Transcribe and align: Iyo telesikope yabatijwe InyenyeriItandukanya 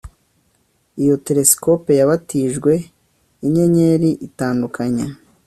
Iyo 1.01 1.15
telesikope 1.25 1.91
yabatijwe 1.99 2.71
InyenyeriItandukanya 3.45 5.05